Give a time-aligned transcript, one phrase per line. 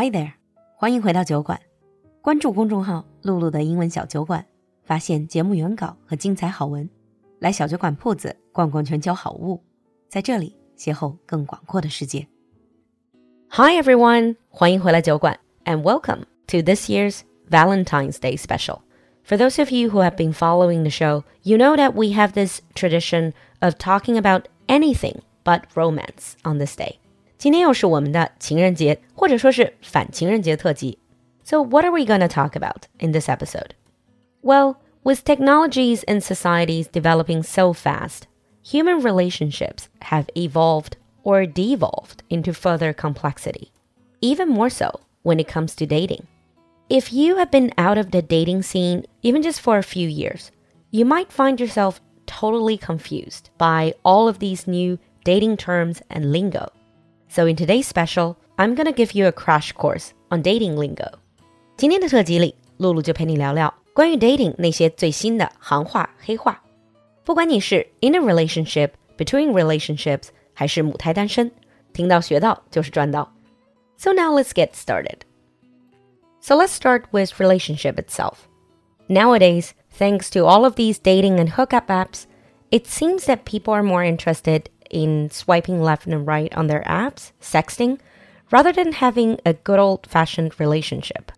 [0.00, 0.30] Hi there，
[0.76, 1.58] 欢迎回到酒馆，
[2.22, 4.46] 关注公众号“璐璐的英文小酒馆”，
[4.86, 6.88] 发现节目原稿和精彩好文。
[7.40, 9.60] 来小酒馆铺子逛逛全球好物，
[10.08, 12.28] 在这里邂逅更广阔的世界。
[13.48, 18.82] Hi everyone，欢迎回来酒馆，and welcome to this year's Valentine's Day special.
[19.24, 22.34] For those of you who have been following the show, you know that we have
[22.34, 27.00] this tradition of talking about anything but romance on this day.
[27.37, 30.97] 今天又是我们的情人节，或者说是反情人节特辑。
[31.43, 33.71] So what are we going to talk about in this episode?
[34.41, 38.23] Well, with technologies and societies developing so fast,
[38.63, 40.93] human relationships have evolved
[41.23, 43.71] or devolved into further complexity.
[44.21, 46.27] Even more so when it comes to dating.
[46.89, 50.51] If you have been out of the dating scene even just for a few years,
[50.91, 56.71] you might find yourself totally confused by all of these new dating terms and lingo.
[57.28, 61.18] So in today's special, I'm gonna give you a crash course on dating lingo.
[61.76, 66.62] 今天的特辑里，璐璐就陪你聊聊关于 dating 那些最新的行话黑话。
[67.24, 71.50] 不管你是 in a relationship, between relationships，还是母胎单身，
[71.92, 73.32] 听到学到就是赚到。
[73.98, 75.18] So now let's get started.
[76.40, 78.36] So let's start with relationship itself.
[79.08, 82.24] Nowadays, thanks to all of these dating and hookup apps,
[82.70, 87.31] it seems that people are more interested in swiping left and right on their apps,
[87.41, 87.99] sexting,
[88.51, 91.31] rather than having a good old fashioned relationship.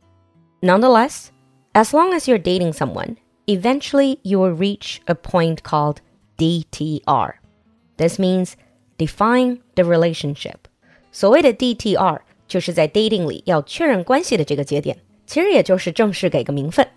[0.62, 1.32] Nonetheless,
[1.74, 3.18] as long as you're dating someone,
[3.48, 6.02] eventually you will reach a point called
[6.38, 7.34] DTR.
[7.98, 8.58] This means
[8.98, 10.68] define the relationship.
[11.12, 16.88] 所谓的 DTR 就是在 dating 里要确认关系的这个节点，其实也就是正式给个名分。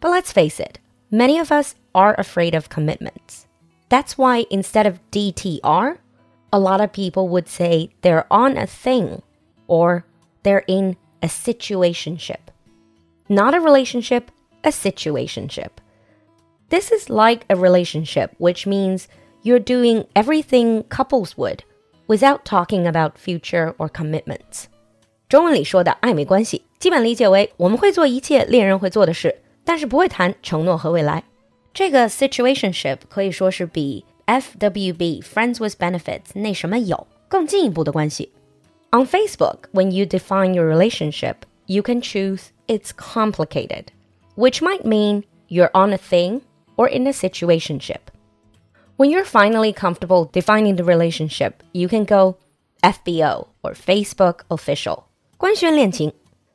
[0.00, 0.78] But let's face it,
[1.10, 3.44] many of us are afraid of commitments.
[3.88, 5.98] That's why instead of DTR,
[6.52, 9.22] a lot of people would say they're on a thing
[9.66, 10.04] or
[10.42, 12.50] they're in a situationship.
[13.28, 14.30] Not a relationship,
[14.64, 15.70] a situationship.
[16.68, 19.08] This is like a relationship, which means
[19.42, 21.64] you're doing everything couples would
[22.06, 24.66] without talking about future or commitments.
[25.28, 31.22] 中文里说的暧昧关系，基本理解为我们会做一切恋人会做的事，但是不会谈承诺和未来。
[31.74, 38.30] 这个 situationship 可以说是比 FWB friends with benefits 那什么有更进一步的关系。
[38.90, 41.36] On Facebook, when you define your relationship,
[41.66, 43.86] you can choose it's complicated,
[44.34, 46.40] which might mean you're on a thing
[46.76, 48.10] or in a situationship.
[48.96, 52.36] When you're finally comfortable defining the relationship, you can go
[52.82, 55.04] FBO or Facebook official.
[55.36, 56.12] 官宣恋情.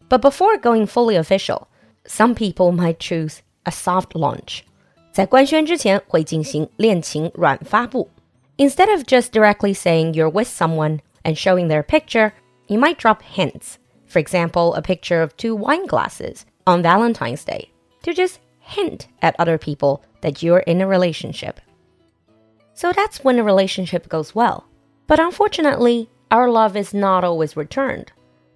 [0.10, 1.68] But before going fully official,
[2.06, 4.64] some people might choose a soft launch
[5.12, 8.10] 在官宣之前会进行恋情软发布。
[8.58, 12.32] Instead of just directly saying you're with someone and showing their picture,
[12.68, 13.78] you might drop hints.
[14.08, 17.70] For example, a picture of two wine glasses on Valentine's Day
[18.04, 21.60] to just hint at other people that you're in a relationship.
[22.74, 24.66] So that's when a relationship goes well.
[25.08, 28.12] But unfortunately, our love is not always returned.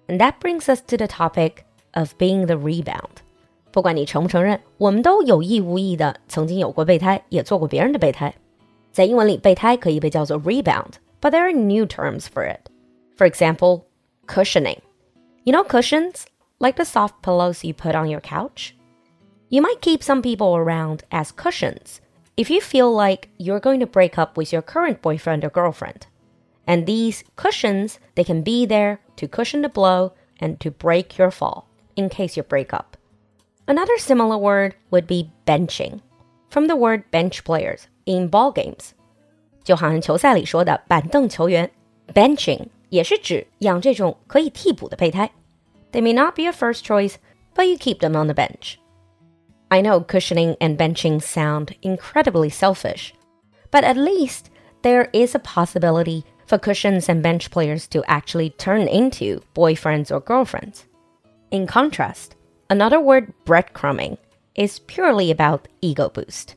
[0.08, 1.64] And that brings us to the topic
[1.94, 3.22] of being the rebound.
[3.74, 8.34] 不管你承不承认，我们都有意无意的曾经有过备胎，也做过别人的备胎。
[8.92, 12.68] 在英文里，备胎可以被叫做 rebound，but there are new terms for it.
[13.16, 13.82] For example,
[14.26, 14.78] cushioning.
[15.44, 16.24] You know cushions,
[16.58, 18.72] like the soft pillows you put on your couch.
[19.48, 22.00] You might keep some people around as cushions
[22.36, 26.06] if you feel like you're going to break up with your current boyfriend or girlfriend.
[26.66, 31.30] And these cushions, they can be there to cushion the blow and to break your
[31.30, 32.93] fall in case you break up.
[33.66, 36.00] Another similar word would be benching,
[36.48, 38.92] from the word bench players in ball games.
[39.62, 41.70] 就好像球赛里说的板凳球员，
[42.12, 45.30] benching 也是指养这种可以替补的备胎。
[45.92, 47.14] They may not be a first choice,
[47.54, 48.76] but you keep them on the bench.
[49.68, 53.12] I know cushioning and benching sound incredibly selfish,
[53.70, 54.46] but at least
[54.82, 60.20] there is a possibility for cushions and bench players to actually turn into boyfriends or
[60.20, 60.86] girlfriends.
[61.52, 62.34] In contrast,
[62.68, 64.16] Another word, breadcrumbing,
[64.54, 66.54] is purely about ego boost.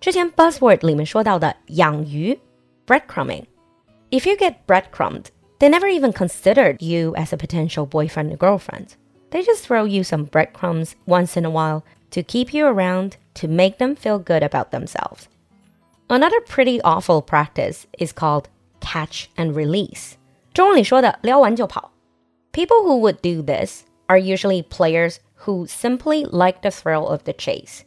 [0.00, 2.38] 之前 buzzword 里面说到的养鱼
[2.86, 3.44] breadcrumbing.
[4.10, 5.26] If you get breadcrumbed,
[5.58, 8.96] they never even considered you as a potential boyfriend or girlfriend.
[9.30, 13.48] They just throw you some breadcrumbs once in a while to keep you around to
[13.48, 15.28] make them feel good about themselves.
[16.08, 18.48] Another pretty awful practice is called
[18.80, 20.16] catch and release.
[20.52, 21.90] 中文里说的撩完就跑.
[22.52, 27.33] People who would do this are usually players who simply like the thrill of the
[27.33, 27.85] chase.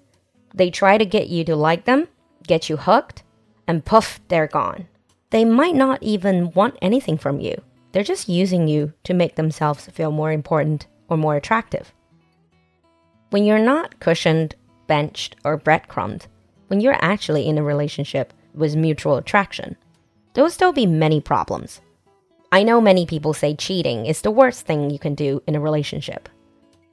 [0.55, 2.09] They try to get you to like them,
[2.47, 3.23] get you hooked,
[3.67, 4.89] and poof, they're gone.
[5.31, 7.63] They might not even want anything from you.
[7.93, 11.93] they're just using you to make themselves feel more important or more attractive.
[13.31, 14.55] When you're not cushioned,
[14.87, 16.27] benched, or breadcrumbed,
[16.69, 19.77] when you're actually in a relationship with mutual attraction,
[20.33, 21.81] there will still be many problems.
[22.51, 25.61] I know many people say cheating is the worst thing you can do in a
[25.61, 26.29] relationship.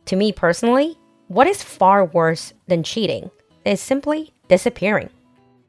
[0.08, 0.96] To me personally,
[1.28, 3.30] what is far worse than cheating
[3.64, 5.08] is simply disappearing.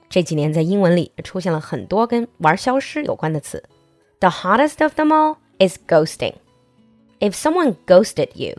[0.10, 3.63] 这几年在英文里出现了很多跟玩消失有关的词。
[4.19, 6.36] The hottest of them all is ghosting.
[7.19, 8.57] If someone ghosted you,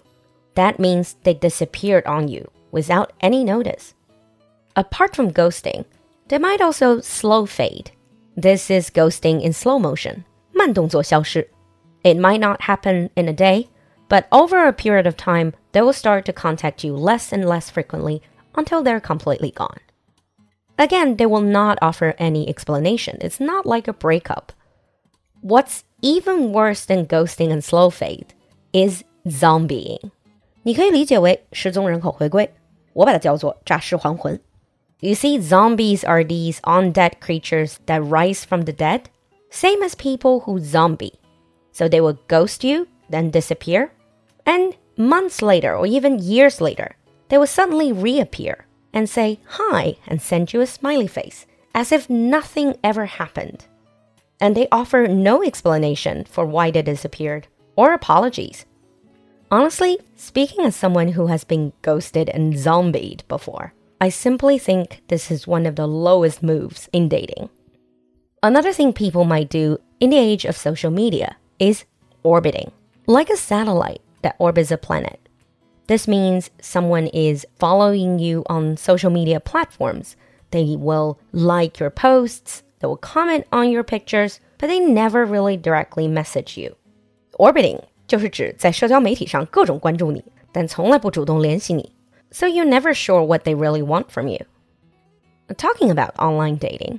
[0.54, 3.92] that means they disappeared on you without any notice.
[4.74, 5.84] Apart from ghosting,
[6.28, 7.90] they might also slow fade.
[8.36, 10.24] This is ghosting in slow motion.
[10.52, 11.48] 慢动作消失.
[12.02, 13.68] It might not happen in a day,
[14.08, 17.70] but over a period of time, they will start to contact you less and less
[17.70, 18.22] frequently
[18.54, 19.80] until they're completely gone.
[20.78, 23.18] Again, they will not offer any explanation.
[23.20, 24.52] It's not like a breakup.
[25.40, 28.34] What's even worse than ghosting and slow fade
[28.72, 30.10] is zombieing.
[30.62, 32.50] 你可以理解为失踪人口回归，
[32.92, 34.40] 我把它叫做诈尸还魂。
[35.00, 39.02] You see, zombies are these undead creatures that rise from the dead
[39.50, 41.14] same as people who zombie.
[41.72, 43.90] So they will ghost you, then disappear,
[44.44, 46.95] and months later or even years later,
[47.29, 52.09] they will suddenly reappear and say hi and send you a smiley face as if
[52.09, 53.65] nothing ever happened.
[54.39, 58.65] And they offer no explanation for why they disappeared or apologies.
[59.49, 65.29] Honestly, speaking as someone who has been ghosted and zombied before, I simply think this
[65.29, 67.49] is one of the lowest moves in dating.
[68.41, 71.85] Another thing people might do in the age of social media is
[72.23, 72.71] orbiting,
[73.05, 75.18] like a satellite that orbits a planet.
[75.86, 80.16] This means someone is following you on social media platforms.
[80.50, 85.56] They will like your posts, they will comment on your pictures, but they never really
[85.56, 86.74] directly message you.
[87.38, 91.92] Orbiting 就是指在社交媒体上各种关注你，但从来不主动联系你。
[92.30, 94.46] So you're never sure what they really want from you.
[95.56, 96.98] Talking about online dating,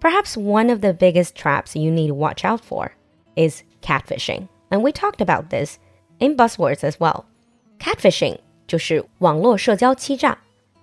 [0.00, 2.92] Perhaps one of the biggest traps you need to watch out for
[3.36, 4.48] is catfishing.
[4.70, 5.78] And we talked about this
[6.22, 7.24] in buzzwords as well.
[7.78, 10.38] Catfishing 就是网络社交欺诈.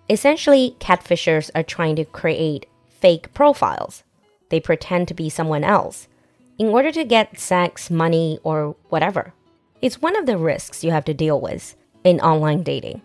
[0.08, 2.68] Essentially, catfishers are trying to create
[3.00, 4.04] fake profiles.
[4.50, 6.08] They pretend to be someone else
[6.58, 9.34] in order to get sex, money, or whatever.
[9.82, 13.02] It's one of the risks you have to deal with in online dating.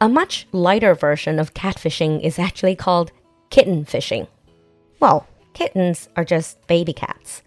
[0.00, 3.12] A much lighter version of catfishing is actually called
[3.50, 4.26] kitten fishing.
[4.98, 7.42] Well, kittens are just baby cats.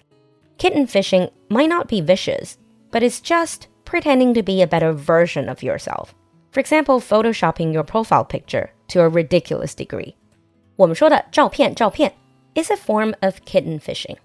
[0.58, 2.58] Kitten fishing might not be vicious,
[2.92, 6.14] but it's just pretending to be a better version of yourself.
[6.52, 10.16] For example, photoshopping your profile picture to a ridiculous degree.
[10.76, 12.14] 我们说的照片照片
[12.56, 14.18] is a form of kitten fishing.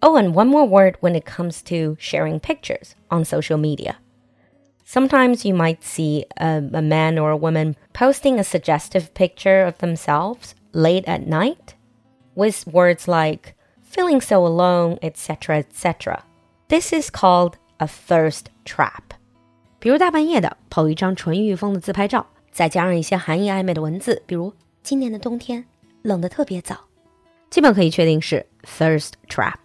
[0.00, 3.96] Oh, and one more word when it comes to sharing pictures on social media.
[4.84, 9.78] Sometimes you might see a, a man or a woman posting a suggestive picture of
[9.78, 11.74] themselves late at night
[12.34, 16.24] with words like feeling so alone, etc., etc.
[16.68, 19.02] This is called a thirst trap.
[19.78, 25.64] 比如大半夜的抛一张纯欲风的自拍照，再加上一些含义暧昧的文字，比如今年的冬天
[26.02, 26.78] 冷得特别早，
[27.50, 29.58] 基本可以确定是 thirst trap.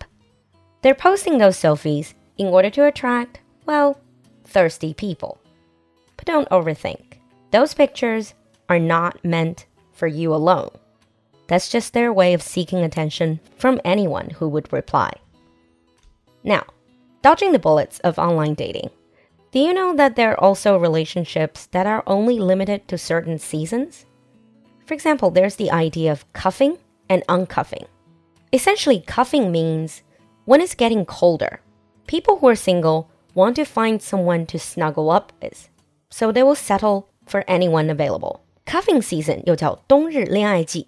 [0.81, 3.35] They're posting those selfies in order to attract,
[3.65, 3.95] well,
[4.51, 5.37] thirsty people.
[6.17, 7.19] But don't overthink.
[7.51, 8.29] Those pictures
[8.67, 10.71] are not meant for you alone.
[11.47, 15.11] That's just their way of seeking attention from anyone who would reply.
[16.43, 16.63] Now,
[17.21, 18.89] dodging the bullets of online dating.
[19.51, 24.05] Do you know that there are also relationships that are only limited to certain seasons?
[24.85, 26.77] For example, there's the idea of cuffing
[27.09, 27.85] and uncuffing.
[28.53, 30.03] Essentially, cuffing means
[30.45, 31.61] when it's getting colder,
[32.07, 35.69] people who are single want to find someone to snuggle up with,
[36.09, 38.41] so they will settle for anyone available.
[38.65, 40.87] Cuffing season 又叫冬日恋爱季。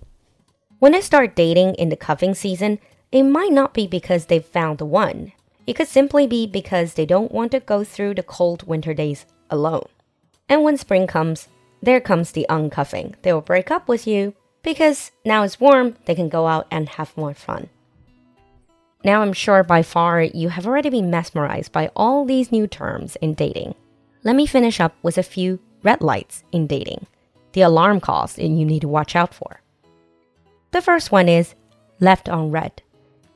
[0.79, 2.79] when they start dating in the cuffing season,
[3.11, 5.33] it might not be because they've found the one.
[5.66, 9.26] it could simply be because they don't want to go through the cold winter days
[9.50, 9.86] alone.
[10.48, 11.48] And when spring comes,
[11.82, 13.14] there comes the uncuffing.
[13.22, 16.88] They will break up with you because now it's warm, they can go out and
[16.88, 17.68] have more fun.
[19.04, 23.16] Now, I'm sure by far you have already been mesmerized by all these new terms
[23.16, 23.74] in dating.
[24.22, 27.06] Let me finish up with a few red lights in dating,
[27.52, 29.60] the alarm calls that you need to watch out for.
[30.70, 31.54] The first one is
[32.00, 32.80] left on read.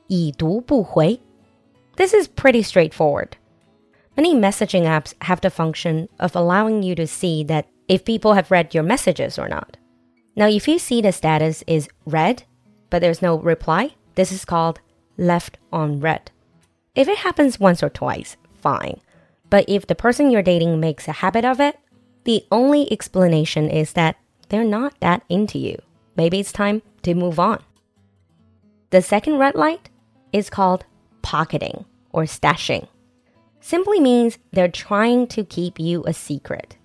[0.07, 1.19] 已读不回
[1.99, 3.35] this is pretty straightforward.
[4.15, 8.51] Many messaging apps have the function of allowing you to see that if people have
[8.51, 9.75] read your messages or not.
[10.33, 12.43] Now, if you see the status is read,
[12.89, 14.79] but there's no reply, this is called
[15.17, 16.31] left on read.
[16.95, 19.01] If it happens once or twice, fine.
[19.49, 21.77] But if the person you're dating makes a habit of it,
[22.23, 24.15] the only explanation is that
[24.47, 25.77] they're not that into you.
[26.15, 27.61] Maybe it's time to move on.
[28.91, 29.89] The second red light
[30.31, 30.85] is called
[31.22, 32.88] pocketing or stashing.
[33.60, 36.76] Simply means they're trying to keep you a secret.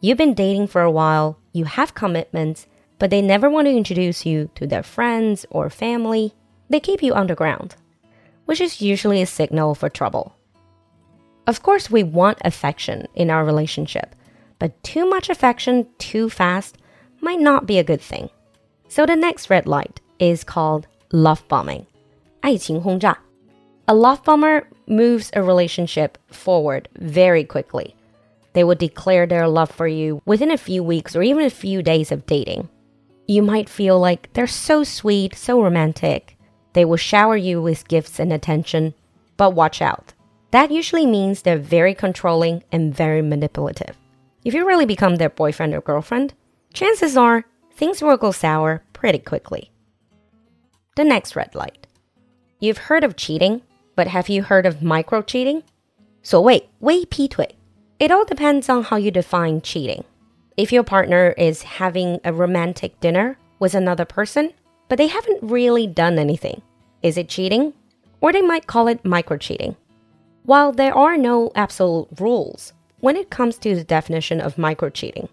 [0.00, 2.66] You've been dating for a while, you have commitments,
[2.98, 6.34] but they never want to introduce you to their friends or family.
[6.68, 7.76] They keep you underground,
[8.44, 10.34] which is usually a signal for trouble.
[11.46, 14.14] Of course, we want affection in our relationship,
[14.58, 16.76] but too much affection too fast
[17.20, 18.30] might not be a good thing.
[18.88, 21.86] So the next red light is called love bombing.
[22.40, 23.18] 爱情轰炸.
[23.91, 27.93] A love bomber moves a relationship forward very quickly.
[28.53, 31.83] They will declare their love for you within a few weeks or even a few
[31.83, 32.69] days of dating.
[33.27, 36.37] You might feel like they're so sweet, so romantic.
[36.71, 38.93] They will shower you with gifts and attention,
[39.35, 40.13] but watch out.
[40.51, 43.97] That usually means they're very controlling and very manipulative.
[44.45, 46.33] If you really become their boyfriend or girlfriend,
[46.73, 47.43] chances are
[47.73, 49.69] things will go sour pretty quickly.
[50.95, 51.87] The next red light.
[52.61, 53.63] You've heard of cheating,
[53.94, 55.62] but have you heard of micro cheating?
[56.22, 57.56] 所谓微劈腿.
[57.98, 60.04] It all depends on how you define cheating.
[60.56, 64.52] If your partner is having a romantic dinner with another person,
[64.88, 66.62] but they haven't really done anything,
[67.02, 67.72] is it cheating?
[68.20, 69.76] Or they might call it micro cheating.
[70.44, 75.28] While there are no absolute rules when it comes to the definition of micro cheating,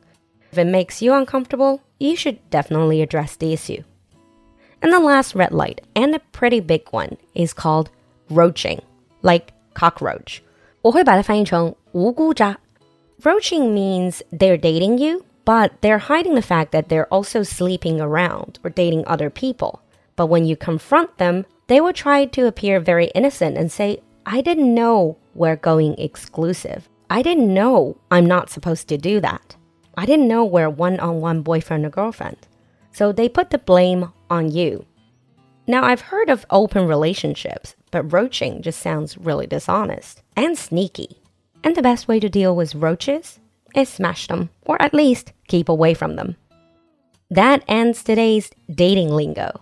[0.51, 3.83] if it makes you uncomfortable, you should definitely address the issue.
[4.81, 7.89] And the last red light, and a pretty big one, is called
[8.29, 8.79] roaching,
[9.21, 10.39] like cockroach.
[10.81, 12.57] 我会把它翻译成无辜渣.
[13.21, 18.59] Roaching means they're dating you, but they're hiding the fact that they're also sleeping around
[18.63, 19.79] or dating other people.
[20.15, 24.41] But when you confront them, they will try to appear very innocent and say, I
[24.41, 26.87] didn't know we're going exclusive.
[27.09, 29.55] I didn't know I'm not supposed to do that.
[29.95, 32.37] I didn't know we're one on one boyfriend or girlfriend.
[32.91, 34.85] So they put the blame on you.
[35.67, 41.21] Now, I've heard of open relationships, but roaching just sounds really dishonest and sneaky.
[41.63, 43.39] And the best way to deal with roaches
[43.75, 46.35] is smash them, or at least keep away from them.
[47.29, 49.61] That ends today's dating lingo.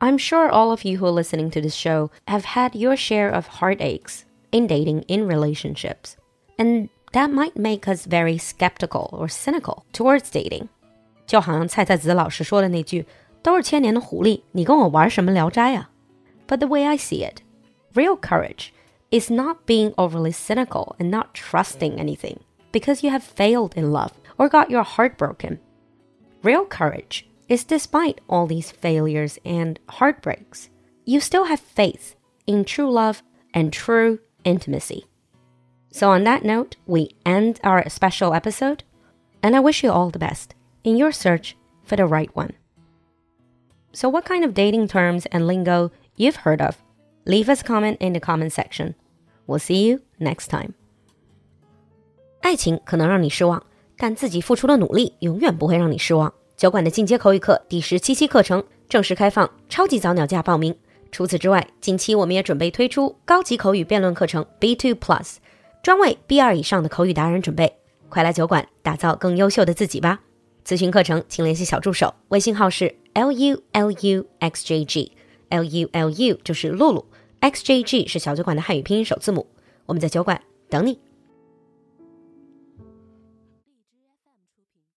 [0.00, 3.28] I'm sure all of you who are listening to this show have had your share
[3.28, 6.16] of heartaches in dating in relationships.
[6.58, 10.68] And that might make us very skeptical or cynical towards dating.
[11.26, 13.04] 就好像蔡蔡子老师说的那句“
[13.44, 15.90] 都是千年的狐狸，你跟我玩什么聊斋啊？”
[16.46, 17.42] But the way I see it,
[17.94, 18.72] real courage
[19.10, 22.38] is not being overly cynical and not trusting anything
[22.72, 25.58] because you have failed in love or got your heart broken.
[26.42, 30.70] Real courage is despite all these failures and heartbreaks,
[31.04, 32.14] you still have faith
[32.46, 33.22] in true love
[33.52, 35.04] and true intimacy.
[35.92, 38.84] So, on that note, we end our special episode,
[39.42, 42.52] and I wish you all the best in your search for the right one.
[43.95, 46.75] So, what kind of dating terms and lingo you've heard of?
[47.23, 48.93] Leave us a comment in the comment section.
[49.47, 50.73] We'll see you next time.
[52.41, 53.63] 爱情可能让你失望，
[53.95, 56.33] 但自己付出的努力永远不会让你失望。
[56.57, 60.75] 酒馆的进阶口语课第十七期课程正式开放，超级早鸟价报名。
[61.09, 65.37] 除此之外，近期我们也准备推出高级口语辩论课程 B Two Plus。
[65.81, 67.77] 专为 B 二以上的口语达人准备，
[68.09, 70.19] 快来酒馆打造更优秀的自己吧！
[70.65, 77.05] 咨询课程，请联系小助手，微信号是 L U L U X J G，L U L U 就是露露
[77.39, 79.47] ，X J G 是小酒馆的汉语拼音首字母。
[79.85, 80.99] 我们在酒馆等你。